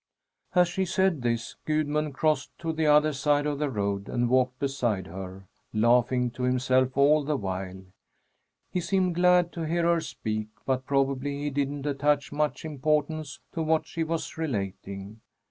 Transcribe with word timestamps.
As 0.55 0.67
she 0.67 0.83
said 0.83 1.21
this, 1.21 1.57
Gudmund 1.63 2.15
crossed 2.15 2.49
to 2.57 2.73
the 2.73 2.87
other 2.87 3.13
side 3.13 3.45
of 3.45 3.59
the 3.59 3.69
road 3.69 4.09
and 4.09 4.31
walked 4.31 4.57
beside 4.57 5.05
her, 5.05 5.45
laughing 5.75 6.31
to 6.31 6.41
himself 6.41 6.97
all 6.97 7.23
the 7.23 7.37
while. 7.37 7.83
He 8.71 8.81
seemed 8.81 9.13
glad 9.13 9.51
to 9.51 9.67
hear 9.67 9.83
her 9.83 10.01
speak, 10.01 10.47
but 10.65 10.87
probably 10.87 11.43
he 11.43 11.51
didn't 11.51 11.85
attach 11.85 12.31
much 12.31 12.65
importance 12.65 13.41
to 13.51 13.61
what 13.61 13.85
she 13.85 14.03
was 14.03 14.39
relating. 14.39 15.21